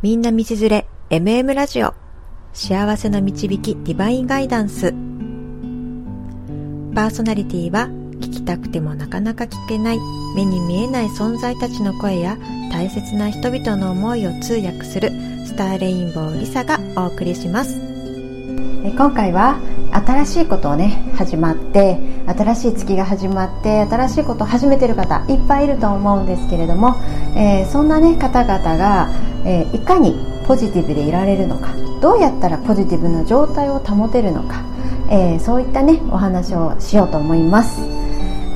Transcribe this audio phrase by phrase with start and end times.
[0.00, 1.92] みんな道連れ MM ラジオ。
[2.52, 4.92] 幸せの導きディバインガイダンス。
[6.94, 7.88] パーソナリティは
[8.20, 9.98] 聞きたくてもなかなか聞けない
[10.36, 12.38] 目に見えない存在たちの声や
[12.70, 15.10] 大切な人々の思いを通訳する
[15.44, 17.80] スターレインボーリサがお送りします。
[18.96, 19.58] 今回は
[20.04, 26.96] 新しいことをね始まって新しい月が始まって新しいことを始めてる方いっぱいいると思うんですけれども、
[27.36, 29.10] えー、そんなね方々が、
[29.44, 30.14] えー、いかに
[30.46, 34.62] ポジティブでいられるのかどうやったらポジティブな状態を保てるのか、
[35.10, 37.80] えー、そういったねお話をしようと思います。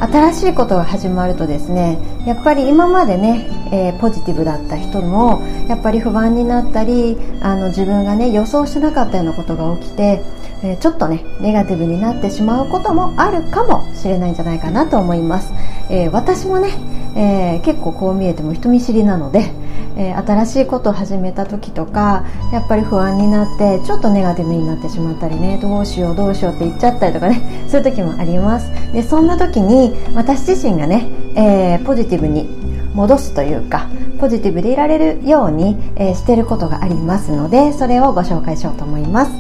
[0.03, 1.97] 新しいことが始まるとですね
[2.27, 10.23] やっぱり今までね、えー、ポジティブだった人もやっぱり不安になったりあの自分がね予想してなかったようなことが起きて、
[10.63, 15.53] えー、ちょっとねネガティブになってしまうこともあるかもしれないんじゃないかなと思います、
[15.91, 16.69] えー、私もね、
[17.17, 19.51] え結構こう見えても人見知りなので
[19.97, 28.71] え、新しいことを始めた時とかやっぱり不安になってちょっとネガティブになってしまったりねどうしようどうしようって言っちゃったりとかねそういう時もあります。
[28.93, 32.62] でそんな時に私自身がね、え、ポジティブに
[32.95, 33.89] 戻すというか
[34.21, 39.33] ポジティブでいられるように、えー、してることがありますのでそれをご紹介しようと思います、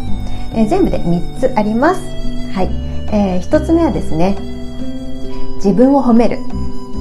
[0.55, 2.00] えー、全部で3つあります。
[2.53, 2.70] はい、
[3.12, 4.36] えー、1つ目はですね
[5.56, 6.39] 自分を褒める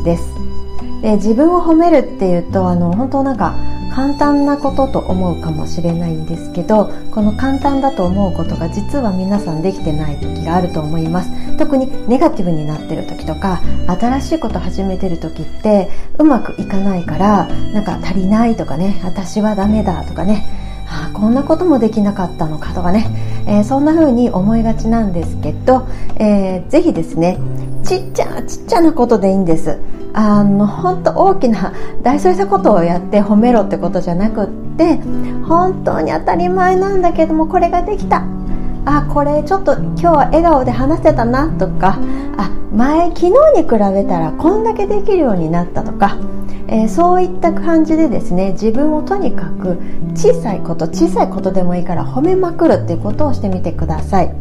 [0.06, 0.51] です。
[1.02, 3.56] で自分を褒めるっていうとあの本当なんか
[3.94, 11.58] 簡単なことと思うかもしれないんですけどこの簡単だと思うことが実は皆さんできてない時があると思います。
[11.58, 20.48] 特にネガティブになってる時とか新しいこと始めてる時ってうまくいかないからなんか足りないとかね私はダメだとかね
[20.88, 23.06] あこんなこともできなかったのかとかね、
[23.48, 27.38] えー、そんな風に思いがちなんですけど、えー、ぜひですね
[27.84, 29.80] ちっちゃちっちゃなことでいいんです。
[30.14, 31.74] あの本当大きな
[32.04, 34.96] 大それたことをやって褒めろってことじゃなくって
[35.46, 38.24] 本当に当たり前なんだけどもこれができた
[38.86, 42.00] あこれちょっと今日は笑顔で話せたなとか
[42.38, 46.18] あ前昨日に比べたらこんだけできるようになったとか、
[46.68, 49.78] えー、そういった感じでですね自分をとにかく
[50.16, 54.34] 小さいこと小さいことでもいいから褒めまくるっていうことをしてみてください。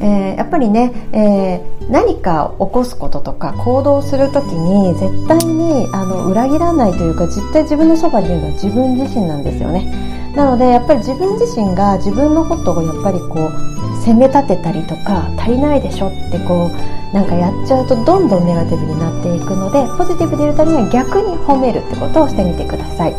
[0.00, 1.60] えー、やっぱりね、え、
[1.90, 10.12] 何か起こすこととか行動する時に絶対にあの裏切らないというか絶対自分のそばにいるのは自分自身なんですよね。
[10.34, 23.12] なのでやっぱり自分自身が自分のことをやっぱりこう責め立てたりとか足りないでしょってこうなんかやっちゃうとどんどんネガティブになっていくのでポジティブでいるためには逆に褒めるってことをしてみてください。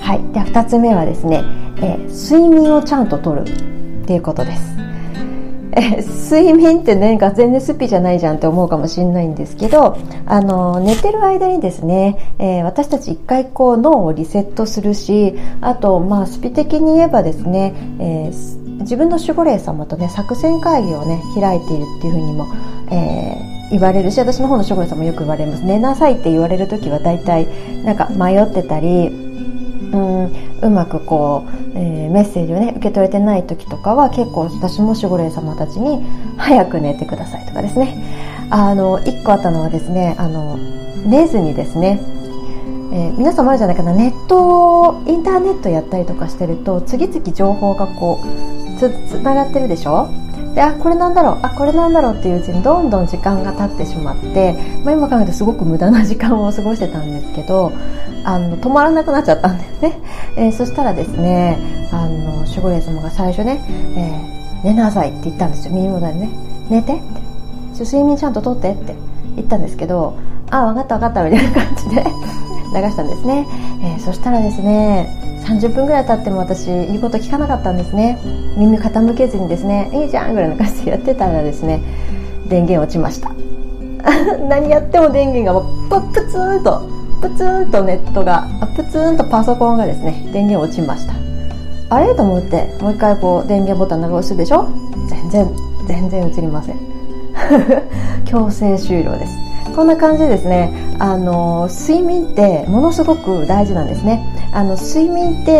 [0.00, 0.32] はい。
[0.32, 1.42] では2つ目はですね、
[1.78, 4.77] えー、睡眠をちゃんととるっていうことです。
[5.80, 22.46] 睡眠ってなんか全然スピじゃないじゃんって思うかもしれないんですけどあの寝てる間にですね、えー、私たち一回こう脳をリセットするしあとまあスピ的に言えばですね、えー、自分の守護霊様とね作戦会議をね開いているっていうふうにも、
[22.90, 25.64] えー、言われるし私の方の守護霊様よく言われます。
[25.64, 27.46] 寝なさいって言われる時は大体
[27.84, 29.27] なんか迷ってたり
[29.92, 30.32] うん
[30.62, 36.04] うまくこう、えー、メッセージをね受け取れてない時とかは結構私も守護霊様たちに
[36.36, 37.96] 早く寝てくださいとかですね。
[38.50, 40.56] あの1個あったのはですねあの
[41.04, 42.00] 寝ずにですね、
[42.92, 50.08] えー、皆さんもあるじゃないかなネットインターネットやったりとかしてると次々情報がこうつつながってるでしょ？
[50.58, 57.70] であこれなんだろうあこれなんだろうっていううちにどんどん時間が経ってしまって、まあ、今考えるとすごく無駄な時間を過ごしてたんですけど
[58.24, 60.00] あの止まらなくなっちゃったんですね、
[60.36, 61.56] えー、そしたらですね
[61.92, 63.62] あの守護霊様が最初ね、
[63.96, 65.74] えー、寝なさいって言ったんですよ。
[65.74, 66.28] 耳元でね。
[66.68, 66.94] 寝て。
[66.94, 66.96] っ
[67.78, 68.96] て睡眠ちゃんととってって
[69.36, 70.18] 言ったんですけど
[70.50, 72.02] あ分かった分かったみたいな感じで
[72.74, 73.46] 流したんですね、
[73.80, 78.18] えー、そしたらですね30分ぐらい経っても私言うこと聞かなかったんですね。
[78.56, 81.80] 耳傾けずにですねいいじゃんぐらいの感じでやってたらですね
[82.48, 83.30] 電源落ちました。
[84.48, 86.82] 何やっても電源がもうプツンと
[87.22, 88.46] プツンとネットが
[88.76, 91.14] プツンとパソコンがですね電源落ちました。
[91.90, 92.14] あれ？
[92.14, 94.68] と思ってもう一回こう電源ボタン長押すでしょ？
[95.08, 95.48] 全然
[95.86, 96.76] 全然映りません。
[98.26, 99.32] 強制終了です。
[99.74, 104.22] こんな感じでですねあの睡眠ってものすごく大事なんですね。
[104.52, 105.52] あの睡眠って、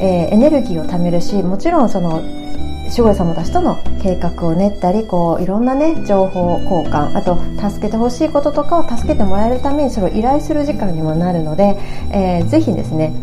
[0.00, 2.22] えー、エネルギーを貯めるしもちろんその
[2.90, 7.38] 守護霊様たちとの計画を練ったりこういろんなね情報交換あと
[7.70, 11.78] 助けてほしいこととかを助けてもらえるためにそれを依頼する時間にもなるので、
[12.12, 13.14] えー、ぜひですね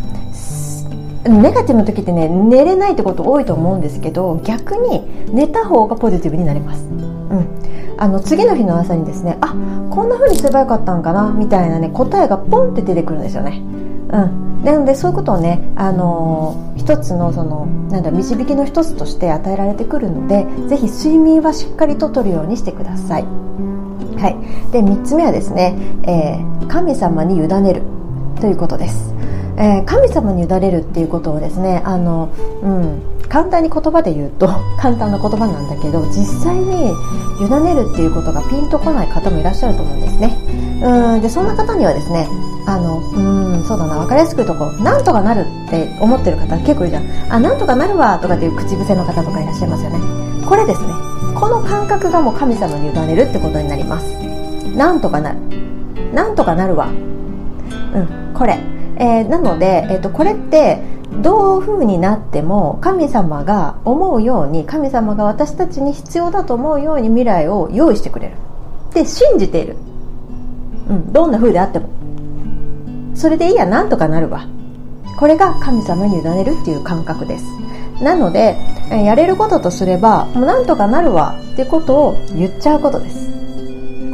[1.27, 6.83] ネガティブの時ってね寝れないってこと多いと思うんですけど逆に寝た方がポジティブになります。
[6.83, 7.57] うん
[7.99, 9.47] あの次の日の朝にですねあ
[9.89, 13.59] こんな風にすればよかったんかなみたいなね答えがポンって出てくるんですよね。
[14.11, 23.23] うん、なのでそういうことをね、あの一つのそのなんだ導きの一つとして与えられてくるのでぜひ睡眠はしっかりととるようにしてください。
[23.23, 25.73] はい、で3つ目はですね、
[26.03, 27.81] えー、神様に委ねる
[28.41, 29.13] ということです。
[29.55, 32.29] えー、神様に委ねるっていうことをですねあの、
[32.61, 36.91] うん、簡単に言葉で言うと 簡単な言葉なんだけど実際に
[37.39, 42.27] 委ねるっていうことがピンとこない方もいらっしゃると思うんですねうんでそんな方にはですね
[42.65, 47.33] あのうんそうだな分かりやすく言うとこうなんとかなるって思ってる方結構いるじゃん。
[47.33, 50.45] あなんとかなるわとかっていう口癖の方とかいらっしゃいますよね。
[50.45, 50.87] これですね
[51.35, 54.15] この感覚がもう神様に委ねるってことになります。
[54.75, 55.39] なんとかなる。
[56.13, 56.87] なんとかなるわ。
[56.87, 58.57] うんこれ。
[58.99, 60.81] えー、なので、えーと、これって
[61.21, 68.35] どういう風になっても神様が思うように神様が私たちに必要だと思うように未来を用意してくれる。
[68.93, 69.77] で信じている、
[70.89, 71.89] うん、どんな風であっても。
[73.15, 74.47] それでいいやなんとかなるわ。
[75.17, 77.45] これが神様に委ねるっていう感覚です。
[78.01, 78.55] なので
[78.91, 81.39] やれることとすればもうなんとかなるわ。
[81.53, 83.27] ってことを言っちゃうことです。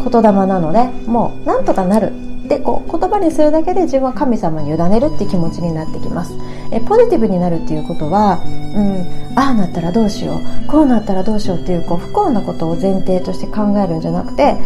[0.03, 2.11] 言霊なのでもうなんとかなる。
[2.47, 6.33] でこう言葉にするだけで自分は神様に委ねるって気持ちになってきます。
[6.71, 8.39] えポジティブになるっていうことは、
[8.75, 10.67] うん、ああなったらどうしよう。
[10.67, 14.57] こうなったらどうしようっていうこう不幸なことを前提として考えるんじゃなくて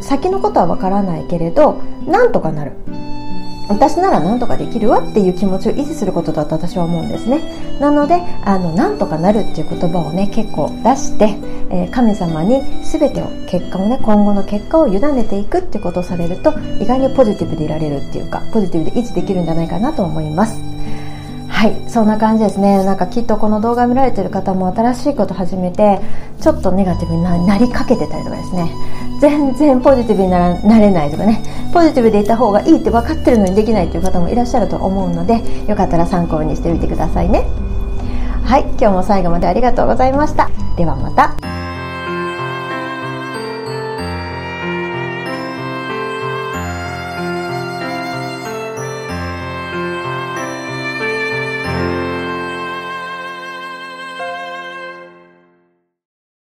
[0.00, 2.72] 先のことはわからないけれどなんとかなる。
[3.70, 7.40] 私なら何とかできるわっていう気持ちを維持することだと私は思うんですね。
[7.78, 11.36] なのであの何とかなるっていう言葉をね結構出して、
[11.70, 20.60] えー、神様に全てを結果をね今後の結果を委ねていくってことをされると意外にポジティブでいられるっていうかポジティブで維持できるんじゃないかなと思います。
[21.48, 22.84] はいそんな感じですね。
[22.84, 26.00] なんかきっとこの動画見られてる方も新しいこと始めて
[26.40, 28.72] ちょっとネガティブになりかけてたりとかですね。
[29.20, 31.42] 全然ポジティブにならなれないとかね。
[31.72, 37.44] ポジティブでいた方がいいって分かってるのにできないという方もいらっしゃると思うのでよかったら参考にしてみてくださいね。
[38.44, 40.50] はい今日も最後までありがとうございました。
[40.76, 41.59] ではまた。